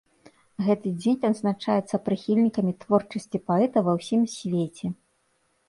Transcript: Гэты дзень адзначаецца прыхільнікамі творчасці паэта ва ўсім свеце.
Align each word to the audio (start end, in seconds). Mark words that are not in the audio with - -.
Гэты 0.67 0.93
дзень 1.01 1.19
адзначаецца 1.29 1.99
прыхільнікамі 2.07 2.73
творчасці 2.87 3.43
паэта 3.53 3.77
ва 3.91 3.99
ўсім 4.01 4.21
свеце. 4.37 4.87